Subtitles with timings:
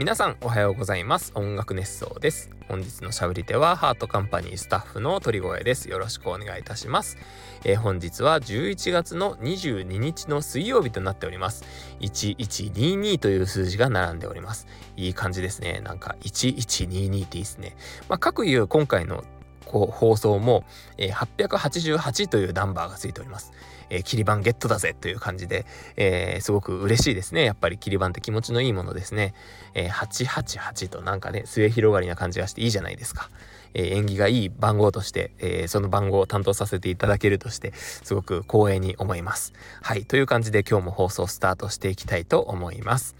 [0.00, 1.30] 皆さんおはようございます。
[1.34, 2.48] 音楽熱奏です。
[2.68, 5.90] 本日のしゃべり手はハートカンパニースタッフの鳥越です。
[5.90, 7.18] よろしくお願いいたします、
[7.66, 11.66] えー、本日は11月の22日の水曜日となっております。
[12.00, 14.66] 1122という数字が並んでおります。
[14.96, 15.82] いい感じですね。
[15.84, 17.76] なんか1122っていいですね。
[18.08, 19.22] まあ各いう今回の
[19.66, 20.64] こう放送も、
[20.96, 23.52] えー、888というナンバーがついております。
[23.90, 25.66] えー、キリバンゲットだぜという感じで、
[25.96, 27.44] えー、すごく嬉しいですね。
[27.44, 29.34] やっぱりキリバンって気持ちのいいものですね。
[29.74, 33.28] えー、888となんかね、末広がりな感じがしていいじゃないですか。
[33.74, 39.52] えー、縁起がいい番号として、えー、その番号を担当させていただけるとして、すごく光栄に思います。
[39.82, 40.04] はい。
[40.04, 43.16] という感じで今日も放送スタートしていきたいと思います。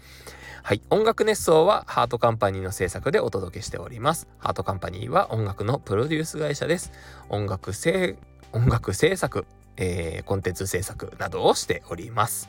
[0.63, 0.81] はい。
[0.91, 4.27] 音楽熱奏はハートカンパニーの制作でお届けしております。
[4.37, 6.91] ハートカンパニーは音楽のプロデュース会社です。
[7.29, 8.15] 音楽制、
[8.53, 9.47] 音楽制作、
[9.81, 12.47] えー、コンテンツ制作などをしております。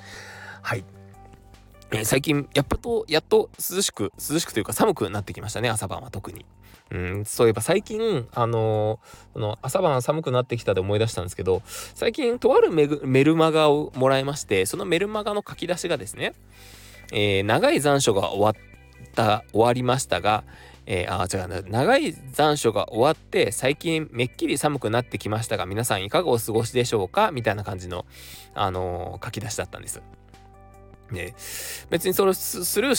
[0.60, 0.84] はい。
[1.90, 6.44] えー、最近、やっと、やっと涼しく、涼しくというか寒くなってきましたね、朝晩は特に。
[6.90, 16.34] うん、そういえば最近、あのー、の朝晩寒くなってきたで思い出したんですけど、最近とあるメルマガをもらいまして、そのメルマガの書き出しがですね、
[17.12, 18.54] えー、長い残暑が終わっ
[19.14, 20.44] た終わりましたが、
[20.86, 27.30] えー、あ違う長い残暑が終わって最近めっきり寒くなってきましたが皆さんいかがお過ごしでしょうか？
[27.30, 28.04] みたいな感じの、
[28.54, 30.02] あのー、書き出しだったんです。
[31.10, 31.34] ね
[31.90, 32.94] 別にそれスルー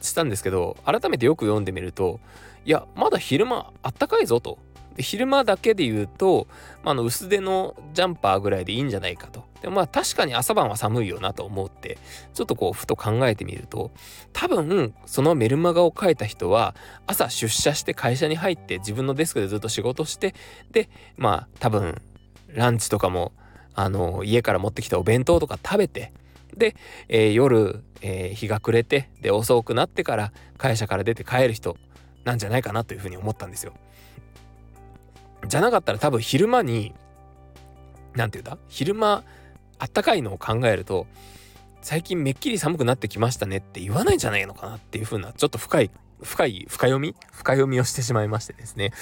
[0.00, 2.20] したんですけど改めてよく読んでみると
[2.66, 4.58] いやまだ昼間あったかいぞと。
[4.96, 6.46] で昼間だけで言うと、
[6.82, 9.44] まあ、の薄手のジャンパーぐらいでいいんじゃないかと。
[9.60, 11.96] でまあ確かに朝晩は寒いよなと思って
[12.34, 13.92] ちょっとこうふと考えてみると
[14.34, 16.74] 多分そのメルマガを書いた人は
[17.06, 20.34] 朝出社して会社に入って自分のデスクでずっと仕事して
[20.70, 22.00] でまあ多分
[22.48, 23.32] ランチとかも
[23.74, 26.12] あの家から持ってきたお弁当とか食べて
[26.54, 26.76] で、
[27.08, 31.76] えー、夜、えー、日が暮れてで遅くなってから会社から出て帰る人
[32.24, 33.72] なんじゃないかなというふうに思ったんですよ。
[35.46, 36.94] じゃなかったら多分昼間に
[38.14, 38.62] 何て言うんだ？
[38.68, 39.24] 昼間
[39.78, 41.06] あったかいのを考えると
[41.82, 45.90] 最近めっきり寒くなってきましたねって言わないんじゃないのかなっていう風なちょっと深い
[46.22, 47.14] 深い深読み？
[47.32, 48.92] 深読みをしてしまいましてですね。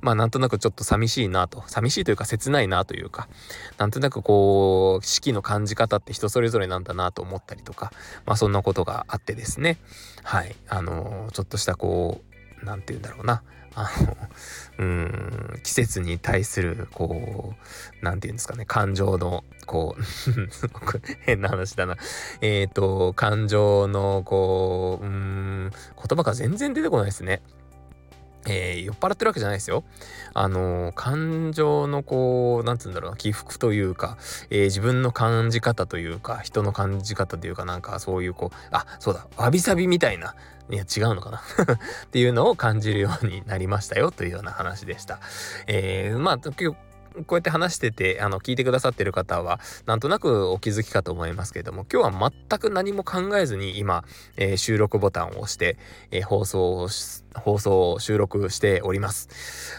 [0.00, 1.62] まあなんとなくちょっと寂しいなと。
[1.66, 3.28] 寂しいというか切ないなというか
[3.76, 7.92] なんとなくこう四季の感じ方って人それぞれなんだなと思ったりとか
[8.24, 9.76] まあそんなことがあってですね。
[10.22, 10.54] はい。
[10.68, 12.22] あのー、ちょっとしたこ
[12.62, 13.42] う何て言うんだろうな。
[13.80, 14.16] あの
[14.78, 17.54] うん季節に対するこ
[18.00, 21.96] う何て言うんですかね感情のこうすごく変な話だな
[22.40, 27.42] えっ、ー、と感情のこううん言葉が全然出てこないですね。
[28.46, 29.84] えー、酔っ払ってるわけじゃないですよ。
[30.32, 34.16] あのー、感情のこう、なんつうんだろうな、起伏というか、
[34.50, 40.34] えー、自分の感じ方というか、人の感じ方というか、なんかそういうこう、あ、そうだ、わびさびみたいな、
[40.70, 41.38] いや、違うのかな？
[42.06, 45.20] っていうのを感じるようになりましたよというような話でした。
[45.66, 46.38] えー、まあ、
[47.26, 54.04] こうやって話してて、あの、聞いてくださってる方は、なんとなくお気づきかと思いますけれども、今日は全く何も考えずに今、
[54.36, 55.76] えー、収録ボタンを押して、
[56.10, 56.88] えー、放送を
[57.34, 59.28] 放送収録しております。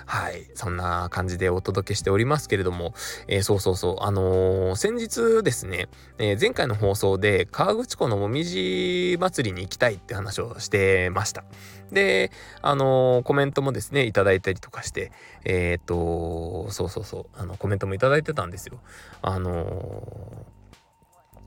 [0.05, 0.49] はい。
[0.55, 2.93] そんな感じでお届けしておりますけれども、
[3.27, 3.95] えー、そうそうそう。
[4.03, 11.43] あのー、先日ですね、えー、前回の放送で河口湖のもみじ祭りに行きたいって話をしてました。
[11.91, 15.11] で、あのコメントもですね、いただいたりとかして、
[15.43, 18.79] えっと、そうそうそう、あの、コメントもいただいてたんですよ。
[19.21, 20.45] あの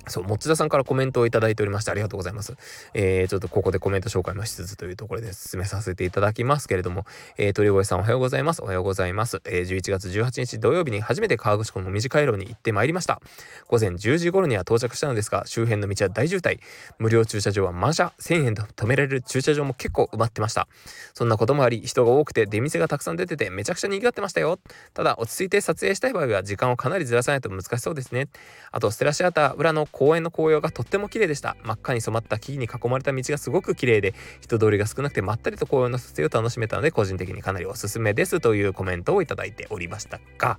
[0.09, 2.57] そう、持田さんからコメントをいただいておりましてありがとうございます。
[2.95, 7.07] えー、ちょっとここでコメント紹介もしつつというところで進めさせていただきますけれども、
[7.39, 8.63] えー、鳥越さんおはようございます。
[8.63, 9.41] おはようございます。
[9.45, 13.21] えー、11月18日土曜日に初めて河口湖の短い路に行ってまいりました。
[13.69, 16.61] 午前10時頃には到着したのですが、周辺の道は大渋滞。
[16.99, 18.13] 無料駐車場は満車。
[18.21, 20.69] 1000円と止められる駐車場も結構埋まってました。
[21.15, 24.59] そんなこともあり、人が多くて出店がたくさん出ててめちゃくちゃ賑わってましたよ。
[24.93, 28.29] ただ、落ち着いて撮影したい場合は時間をかなりずらさないと難しそうですね。
[28.73, 40.59] あと、ステラシアター裏の公園の紅葉がとっても綺麗でした真っ赤に染まった木々に囲まれた道がすごく綺麗で人通りが少なくてまったりと紅葉の撮影を楽しめたので個人的にかなりおすすめですというコメントをいただいておりましたが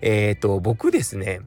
[0.00, 1.40] えっ、ー、と僕ですね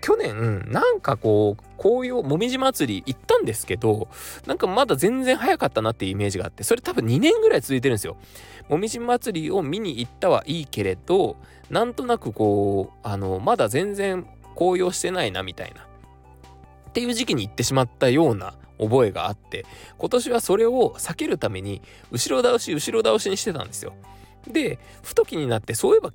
[0.00, 4.08] 去年なんかこう紅葉もみじ祭り行ったんですけど
[4.46, 8.16] なんかまだ全然早かったなっていうイメージがあってそれ多分2年ぐらい続いてるんですよ。
[8.68, 11.36] もみじ祭りを見に行ったはいいけれど
[11.70, 14.26] なんとなくこうあのまだ全然
[14.56, 15.86] 紅葉してないなみたいな
[16.92, 19.64] っていう時期に行ってしまったような覚えがあって
[19.96, 21.80] 今年はそれを避けるために
[22.10, 23.94] 後ろ倒し後ろ倒しにしてたんですよ。
[24.46, 26.12] でふと気になってそういえば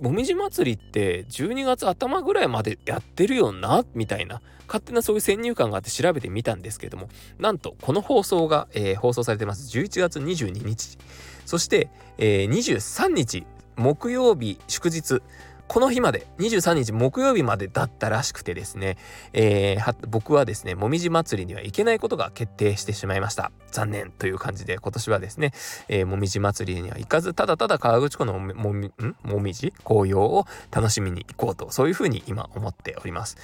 [0.00, 7.08] もみじ祭りって12月頭ぐらいまでやってるよなみたいな勝手なそういう先入観があって調べてみたんですけども
[7.38, 9.76] なんとこの放送が、えー、放送されてます。
[9.78, 10.98] 11月22日。
[11.46, 11.88] そして、
[12.18, 13.46] えー、23日
[13.76, 15.22] 木曜日祝日。
[15.68, 18.96] この日まで23日木曜日までだったらしくてですね、
[19.34, 25.52] えー、僕はですねもみじ祭りには行けないことが決定してしまいました残念という感じで今年はですね、
[25.88, 28.92] えー、もみじ祭りには行かずただただ河口湖のもみん？
[29.22, 33.36] もみじ紅葉を楽しみに行こうとそういうふうに今思っております。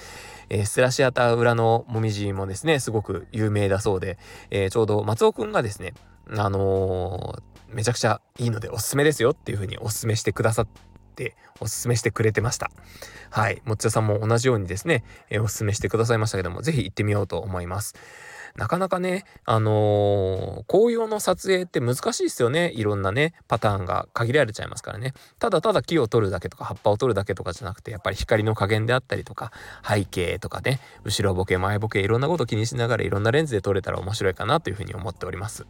[0.49, 4.19] えー、スラシアター裏のもみじもですねすごく有名だそうで、
[4.51, 5.93] えー、ちょうど松尾くんがですね
[6.31, 12.71] あのー、めちゃくちゃいいのでおすすめですよっていうふうにおすすめしてくださってっておすすめしてくれてました。
[13.31, 13.63] はい。
[13.65, 17.95] もっちゃさんも同じようにですね、えー、おすすめしてくださいましたけども、是非行ってみようと思います。
[18.57, 22.71] なかなかね、あのー、紅葉の撮影って難しいですよね。
[22.75, 25.13] いろんなね、パターンが限られちゃいますからね。
[25.41, 29.51] ただただ木を取るだけとか葉っぱを取るだけとかじゃなくて、やっぱり光の加減であったりとか、
[29.85, 35.67] 背景とかね、後ろボケ、前ボケ、いろんなこと気にしながらいろんなレンズで撮れたら面白いかなというふうに思っております。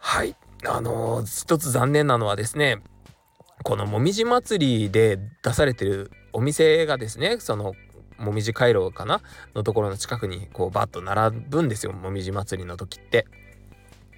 [0.00, 0.36] はい。
[0.66, 2.82] あのー、一つ残念なのはですね、
[3.62, 7.74] このもみじ祭りで出されてるお店がですねその
[8.18, 9.20] もみじ回廊かな
[9.54, 13.26] のところの近くにこうバッと並ぶんですよもみじ祭りの時って。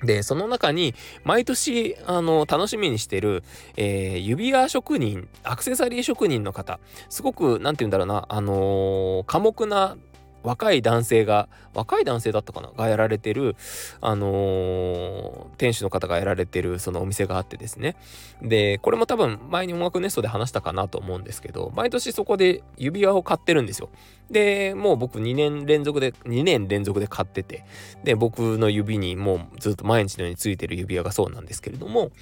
[0.05, 0.95] でその中に
[1.25, 3.43] 毎年あの楽しみにしてる、
[3.79, 6.79] えー、指輪職人アクセサリー職人の方
[7.09, 9.97] すごく何て言うんだろうなあのー、寡黙な
[10.47, 12.69] 若い男性が若い男性だったかな？
[12.69, 13.57] がやられてる
[14.01, 17.97] あのー、店主の方がやられてるそのお店があってですね。
[18.41, 23.89] でこれも多分前に音楽ネストで話したかなと思うんですけど毎年そこで指輪を買ってるんですよ。
[24.31, 27.65] でもう僕2年連続で2年連続で買ってて
[28.05, 32.13] で僕の指にもうずっと毎日のようについてる指輪がそうなんですけれども。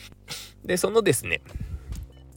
[0.65, 1.43] でそのですね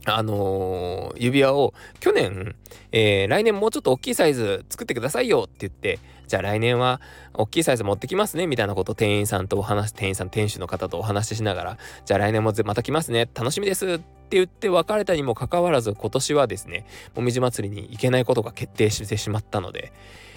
[0.10, 2.56] あのー、指輪を去年、
[2.94, 7.02] えー、来年もうちょっと大きいサイズ作ってくださいよって言って、じゃあ来年は
[7.34, 19.92] 大きいサイズ持ってきますねみたいなことを店員さんとお話、店員さん、店主の方とお話ししながら、じゃあ来年もまた来ますね、楽しみですって言って別れたにもかかわらず今年はですね、もみじ祭りに行けないことが決定してしまったので、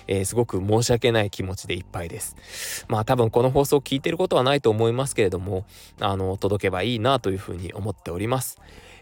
[0.07, 2.85] えー、すごく申し訳ない気持ちでいっぱいです。
[2.89, 5.65] まあ多分この放送を聞いてることはないと思いますけれども、
[6.01, 8.59] あの、届けばいいなというふうに思っております。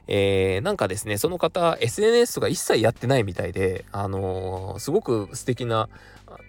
[0.09, 5.89] えー、なんかですね、その方、SNS とか一切やってないみたいで、あのー、すごく素敵な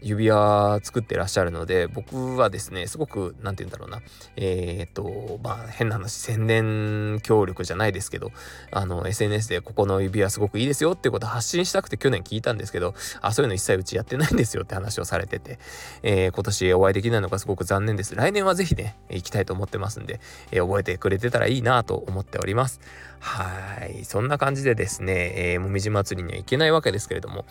[0.02, 4.02] 指輪作ってらっしゃるので僕はですねすごく何て言うんだろうな
[4.36, 8.32] えっ、とまあ変な話宣伝協力じゃないですけど
[8.72, 15.60] あの SNS でここの指輪すごくいいですよっていうことを発信したくて去年聞いたんですけどあそういうの一切うちやってないんですよって話をされてて、
[16.04, 18.16] えー、今年お会いできないのがすごく残念です。
[18.16, 20.20] 来年は是非ね行きたいと思ってますんで、
[20.52, 22.80] えー、覚えてくれてたらいいなと思っております。
[23.20, 24.06] はい。
[24.06, 27.46] そんな感じでですね、えー、もみじ祭りには行けないわけですけれども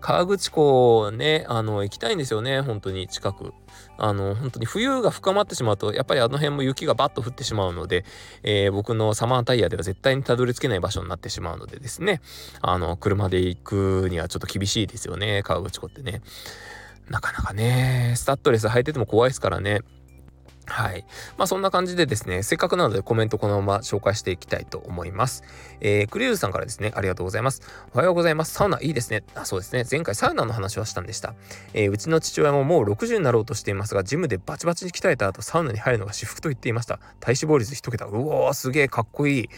[0.00, 3.52] 河口湖ねあの行きたいんですよね本当に近く。
[3.98, 8.04] あの本当に冬が深まってしまうとやっぱりあの辺も雪がバッと降ってしまうので、
[8.42, 12.20] えー、僕のサマータイヤでは絶対にたどり着けない場所になってしまうのでですね
[12.62, 16.22] あの車で行くにはちょっと厳しいですよね河口湖ってね。
[17.08, 19.80] なかなかねスタッドレス履いてても怖いですからね。
[20.70, 21.04] はい。
[21.36, 25.42] まあそんな感じでですね、せっかくなのでコメントこのまま紹介していきたいと思います。
[25.80, 27.60] えー、クリューズさんからですね、ありがとうございます。
[27.92, 28.52] おはようございます。
[28.54, 29.24] サウナいいですね。
[29.34, 29.84] あ、そうですね。
[29.90, 31.34] 前回サウナの話はしたんでした。
[31.74, 37.00] えー、うちの父親ももう60になろうとしていますが、ジムでバチバチに鍛えた後、サウナに入るのが至福と言っていました。
[37.18, 38.04] 体脂肪率1桁。
[38.04, 39.50] うおー、すげえかっこいい。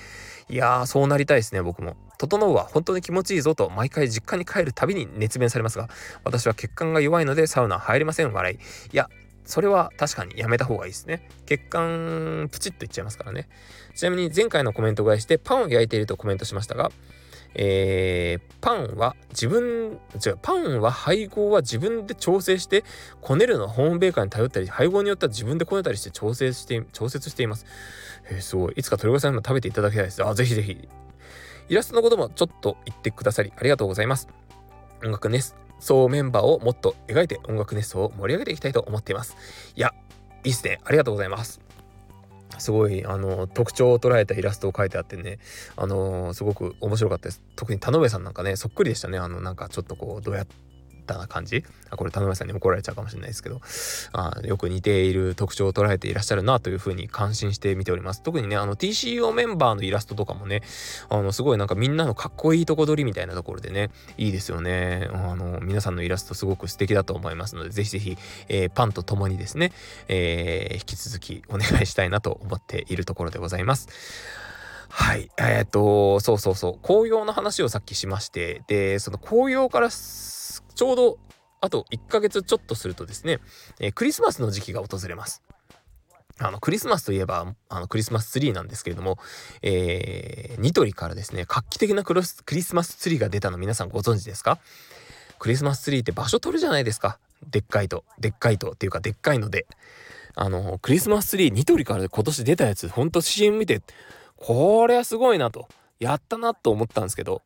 [0.49, 1.97] いやー、そうなりたいですね、僕も。
[2.19, 5.88] 整うは本当に気持ちいいぞと毎回実家に帰るたびに熱弁されますが、
[6.25, 8.57] 私は血管が弱いのでサウナ入りません、笑い。
[8.57, 8.59] い
[8.97, 9.09] や、
[9.44, 11.28] それは確かにやめた方がいいですね。
[11.46, 13.49] 血管プチッといっちゃいますからね。
[13.94, 16.90] ちなみに前回のコメント返してパンを焼いているとコメントしましたが、
[17.54, 22.84] えー、パンは自分、違う、パンは配合は自分で調整して、
[23.20, 27.66] こねるのはホームベーカーに頼ったり、配合によっては自分でこねたりして調整して、調節しています。
[28.30, 28.75] えー、すごい。
[28.76, 30.25] いつか鳥越さんにも食べていただきたいです。
[30.25, 30.88] あ、ぜひぜひ。
[31.68, 34.28] イラストのこともちょっと言ってくださり、ありがとうございます。
[35.04, 39.36] 音楽ネスそうメンバーをもっと描いて音楽熱奏を盛り上げていきたいと思っています。
[39.74, 39.92] いや、
[40.44, 40.78] いいっすね。
[40.84, 41.60] ありがとうございます。
[42.58, 45.38] すごいあの特徴を捉えたイラストを描いてあってね
[45.74, 50.54] あのすごく面白かったです特に田上さんなんかねそっくりでしたねあのなんかちょっとこうどうやって
[51.12, 53.61] たな感じあこれ田上さんに怒られちゃうかもしれないですけど。
[54.12, 58.23] あよく似ている特徴を捉えていらっしゃるなというふうに感心して見ております。
[58.23, 60.62] 特にねあの TCO メンバーのイラストとかもね
[61.09, 65.09] あのすごいなんかみんなのかっこいいとこ取りみたいなところでねいいですよね。
[65.12, 68.16] あの皆さんのイラストすごく素敵だと思いますのでぜひぜひ、
[68.49, 69.73] えー、パンと共にですね、
[70.09, 73.88] えー、引き続きお願いしたいなと思っているところでございます。
[74.95, 75.31] はい。
[75.38, 76.87] えー、と、そうそうそう。
[76.87, 79.88] 紅葉の話をさっきしまして、で、その紅葉から
[80.82, 81.18] ちょうど
[81.60, 83.38] あと1ヶ月ちょっとするとですね、
[83.78, 85.40] えー、クリスマスの時期が訪れます。
[86.40, 89.16] あの、クリスマスといえば、あの、クリスマスツリーなんですけれども、
[89.62, 94.58] えー、ニトリからですね、画期的なクロスクリスマスツリーが出たの皆さんご存知ですか？
[95.38, 97.20] クリスマスツリーって場所取るじゃないですか。
[97.48, 98.04] でっかいと。
[98.18, 98.72] でっかいと。
[98.72, 99.68] っていうか、でっかいので。
[100.34, 103.82] あの、クリスマスツリー、ニトリから今年出たやつ、ほんと CM 見て、
[104.34, 105.68] これはすごいなと。
[106.02, 107.42] やったなと思ったんですけど、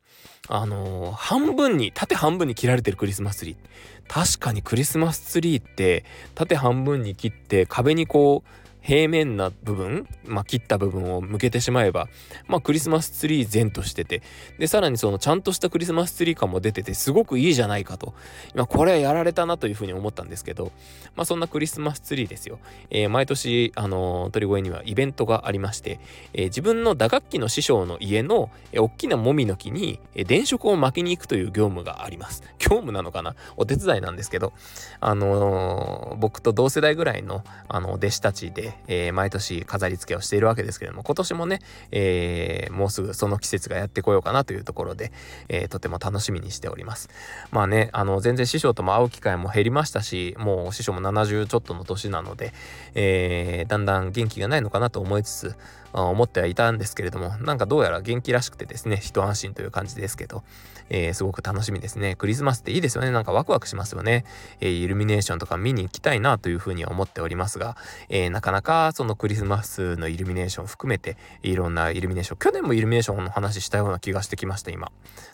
[0.47, 3.57] あのー、半分に、縦半分に切られてるクリスマスツリー。
[4.07, 12.07] 確かにクリスマスツリーって、縦半分に切って壁にこう、平面な部分、まあ、切った部分を向けてしまえば、
[12.47, 14.21] まあ、クリスマスツリー全としてて、
[14.59, 18.13] で、さらにそのちゃんとしたクリスマスツリー感も出てて、すごくいいじゃないかと。
[18.55, 20.71] 今、これはやられたなというふうに思ったんですけど、
[21.17, 22.59] まあ、そんなクリスマスツリーですよ。
[22.89, 25.99] えー、毎年、あのー、鳥越にはイベントがありまして、
[26.33, 32.41] えー、自分の打楽器の師匠の家の、えー、大きなもみの木に、え、電飾を巻きに行くという業務があります。
[32.57, 33.35] 業務なのかな？
[33.57, 34.53] お手伝いなんですけど、
[35.01, 41.59] あのー、僕と同世代ぐらいの、あの、弟子たちで、えー、毎年飾り付けをしているわけですけれども、今年もね、
[41.91, 45.11] えー、もうすぐその季節がやってこようかなというところで、
[45.49, 47.09] えー、とても楽しみにしております。
[47.51, 52.53] まあね、あの、全然師匠とも会う機会も減りましたし、もう師匠も70ちょっとの年なので、
[52.95, 55.55] えー、だんだん元気がないのかなと思いつつ、
[55.93, 60.43] 思ってはいたんですけれども、なんかどうやら元気らしくてですね、一安心という感じですけど、
[60.89, 62.15] えー、すごく楽しみですね。
[62.15, 63.11] クリスマスっていいですよね。
[63.11, 64.25] なんかワクワクしますよね。
[64.59, 67.77] えー、イルミネーションとか見に行きたいなというふうには思っておりますが、
[68.09, 74.91] えー、なかなかそのクリスマスのイルミネーション含めて、いろんなイルミネーション、去年もイルミネーションの話したような気がしてきました、今。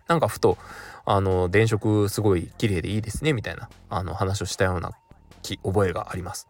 [0.08, 0.58] なんかふと、
[1.06, 4.92] あの、電飾すごい綺麗でいいですね、みたいな、あの、話をしたような
[5.64, 6.48] 覚えがあります。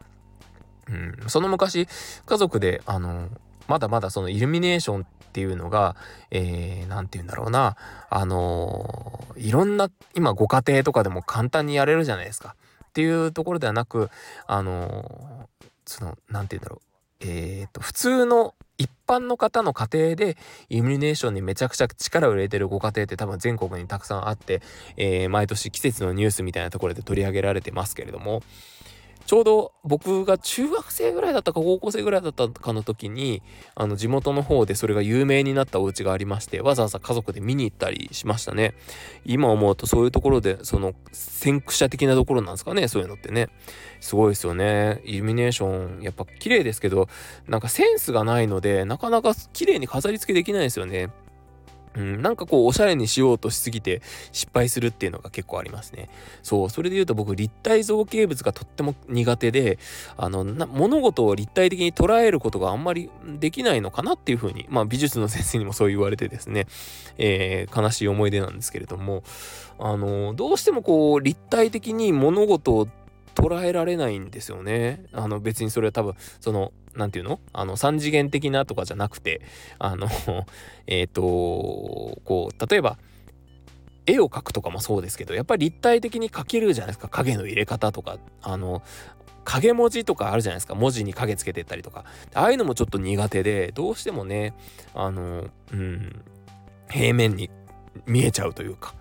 [0.89, 1.87] うん、その昔、
[2.25, 3.29] 家族で、あの、
[3.67, 5.95] まだまだそのイルミネーションっていうのが、
[6.29, 7.75] えー、て言うんだろうな、
[8.09, 12.55] あのー、いろんな、今ご家庭とかでも簡単にやれるじゃないですか。
[12.85, 14.11] っていうところではなく、
[14.45, 16.93] あのー、その、なんて言うんだろう。
[17.25, 20.37] えー、と、普通の一般の方の家庭で
[20.69, 24.61] イルミネーションにめちゃくちゃ力を入れてるご家庭って多分全国にたくさんあって、
[24.97, 28.43] えー、毎年季節のニュースみたいなところで取り上げられてますけれども、
[29.25, 33.41] ちょうど僕が中学生ぐらいだったか高校生ぐらいだったかの時に
[33.75, 38.73] あの地元の方でそれが有名になったお家がありましてわざわざ家族で見に行ったりしましたね。
[39.25, 43.49] 今思うとそういうところでその先駆者的なところなんですかねそういうのってね。
[44.01, 45.01] すごいですよね。
[45.05, 47.07] イルミネーションやっぱ綺麗ですけど
[47.47, 51.09] なんかセンスがないのでなかなか綺麗に飾り付けできないですよね。
[51.95, 56.09] うん、なんかこうおしゃれにしようとしすぎて失敗するっていうのが結構ありますね。
[56.41, 59.77] そう、それで言うと僕立体造形物がとっても苦手で、
[60.17, 63.09] あの、物事を立体的に捉えることがあんまり
[63.39, 66.67] できないのかなっていうふうに、まあ美術の先生にもそう言われてですね、
[67.17, 69.23] えー、悲しい思い出なんですけれども、
[69.79, 72.87] あの、どうしてもこう立体的に物事を
[73.35, 75.05] 捉えられないんですよね。
[75.11, 77.39] あの別にそれは多分その何て言うの？
[77.53, 79.41] あの3次元的なとかじゃなくて
[79.79, 80.07] あの
[80.87, 82.97] えっ、とこう例えば
[84.05, 87.07] 絵を描くとかもそうですけどやっぱり立体的に描けるじゃないですか。
[87.07, 88.17] 影の入れ方とか。
[88.41, 88.81] あの
[89.45, 90.75] 影文字とかあるじゃないですか。
[90.75, 92.05] 文字に影つけてったりとか。
[92.33, 94.53] ああいうのもちょっと苦手でどうしてもね
[94.93, 96.23] あのうん
[96.89, 97.49] 平面に
[98.05, 98.95] 見えちゃうというか。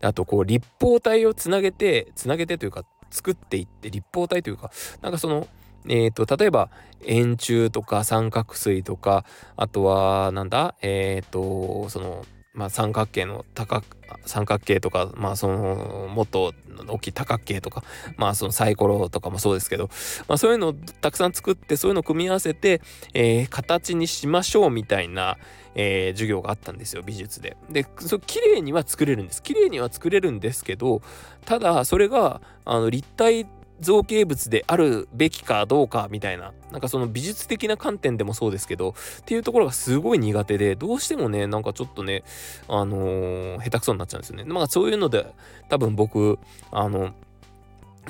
[0.00, 4.70] あとこう立方体をつなげてつなげてというか作っていって立方体というか
[5.02, 5.46] なんかその
[5.86, 6.70] えーと、例えば
[7.06, 9.24] 円柱とか三角錐とか
[9.56, 10.74] あとはなんだ？
[10.82, 12.26] えっ、ー、とその
[12.58, 13.84] まあ、三角形の高
[14.26, 16.54] 三角形とか、まあ、そのもっと
[16.88, 17.84] 大きい多角形とか、
[18.16, 19.90] まあ、そのサイコロとかもそうですけど、
[20.26, 22.80] まあ、そういうのをたくさん作ってそういうのを組み合わせて、
[23.14, 25.38] えー、形にしましょうみたいな、
[25.76, 27.56] えー、授業があったんですよ美術で。
[27.70, 31.00] でそ綺麗には作れるんです綺麗には作れるんですけど
[31.44, 33.46] ただそれがあの立体
[33.80, 42.24] 造形物であるべきかどうかみたいな、なんかその美術的な観点でもそうですけど、っていうところがすごい苦手で、どうしてもね、なんかちょっとね、
[42.68, 44.44] あのー、下手くそになっちゃうんですよね。
[44.44, 45.26] まあそういうので、
[45.68, 46.38] 多分僕、
[46.70, 47.12] あの、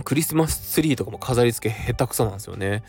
[0.05, 2.83] クリスマスツリーとかも飾り付け下手くそなんですよね。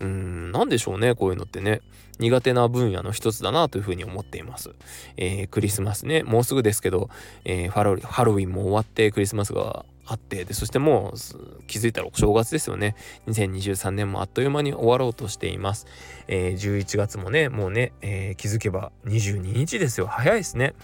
[0.00, 1.80] うん、なんでしょうね、こういうのってね。
[2.18, 4.70] 苦手な分野の一つだなというふうに思っています。
[5.16, 7.10] えー、クリスマスね、もうすぐですけど、
[7.44, 7.92] えー、ハロ
[8.32, 12.94] ウィンも終わってクリスマスがあってでそしてもう気づいたらお正月ですよね。
[13.26, 15.86] 2023年もあっという間に終わろうとしています、
[16.28, 20.06] えー、11月もねもうね、えー、気づけば22日ですよ。
[20.06, 20.74] 早いですね。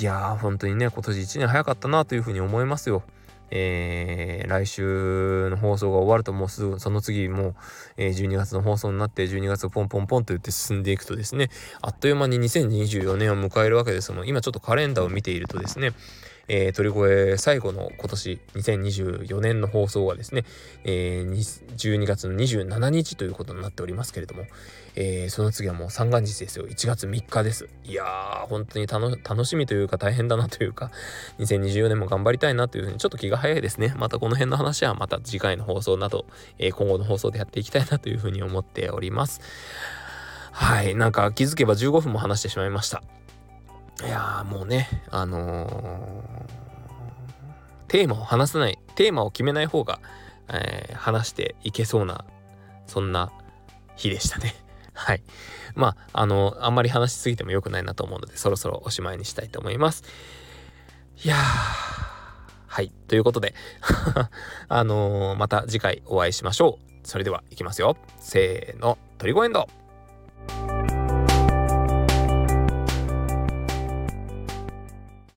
[0.00, 3.02] いやー本当にね今年1年早かったなというふうに思いますよ。
[3.50, 7.54] えー、来週の放送が終わるともうすぐその次もう、
[7.96, 14.12] えー、12月の放送になって12月をポンポンポンと言って進んでいくとですねあっという間に2024年を迎えるわけです。
[14.12, 15.92] もん今ちょっとカレンダーを見ているとですね
[16.48, 20.44] えー、鳥越最後の今年2024年の放送がですね、
[20.84, 24.44] えー、12月の27日ということになっておりますけれども、
[24.96, 26.66] えー、その次はもう三元日ですよ。
[26.66, 27.68] 1月3日です。
[27.84, 30.90] いやー本当に楽しみというか大変だなというか
[31.38, 33.94] 2024年も頑張りたいなというふうにちょっと気が早いですね。
[33.96, 36.26] またこの辺の話はまた次回の放送など、
[36.58, 39.40] え今後の放送でやっていきたいなというふうに思っております。
[40.52, 43.02] はいなんか気づけば15分も話してしまいました。
[44.02, 46.44] いやもうねあのー、
[47.88, 50.00] テーマを話さないテーマを決めない方が、
[50.48, 52.24] えー、話していけそうな
[52.86, 53.32] そんな
[53.96, 54.54] 日でしたね。
[54.92, 55.22] はい。
[55.74, 60.02] まああのあんまり話しすぎても良くないなと思うのでそろそろおしまいにしたいと思います。
[61.24, 61.36] いや
[62.74, 62.90] はい。
[63.06, 63.54] ということで
[64.68, 67.06] あの、また次回お会いしましょう。
[67.06, 67.96] それではいきますよ。
[68.18, 69.68] せーのトリゴエンド。